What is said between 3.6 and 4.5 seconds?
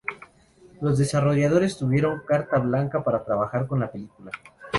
con la película.